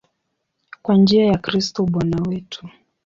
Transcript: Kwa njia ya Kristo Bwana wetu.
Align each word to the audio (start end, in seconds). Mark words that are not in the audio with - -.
Kwa 0.81 0.95
njia 0.97 1.25
ya 1.25 1.37
Kristo 1.37 1.85
Bwana 1.85 2.17
wetu. 2.27 2.67